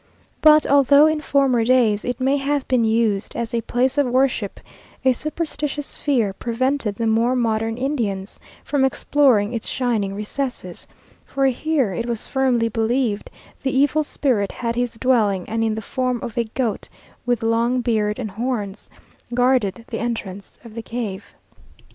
But 0.41 0.65
although 0.65 1.05
in 1.05 1.21
former 1.21 1.63
days 1.63 2.03
it 2.03 2.19
may 2.19 2.37
have 2.37 2.67
been 2.67 2.83
used 2.83 3.35
as 3.35 3.53
a 3.53 3.61
place 3.61 3.99
of 3.99 4.07
worship, 4.07 4.59
a 5.05 5.13
superstitious 5.13 5.95
fear 5.95 6.33
prevented 6.33 6.95
the 6.95 7.05
more 7.05 7.35
modern 7.35 7.77
Indians 7.77 8.39
from 8.63 8.83
exploring 8.83 9.53
its 9.53 9.67
shining 9.67 10.15
recesses, 10.15 10.87
for 11.23 11.45
here 11.45 11.93
it 11.93 12.07
was 12.07 12.25
firmly 12.25 12.67
believed 12.67 13.29
the 13.61 13.77
evil 13.77 14.01
spirit 14.01 14.51
had 14.51 14.73
his 14.75 14.93
dwelling, 14.93 15.47
and 15.47 15.63
in 15.63 15.75
the 15.75 15.83
form 15.83 16.19
of 16.23 16.35
a 16.35 16.45
goat, 16.45 16.89
with 17.27 17.43
long 17.43 17.81
beard 17.81 18.17
and 18.17 18.31
horns, 18.31 18.89
guarded 19.35 19.85
the 19.89 19.99
entrance 19.99 20.57
of 20.65 20.73
the 20.73 20.81
cave. 20.81 21.35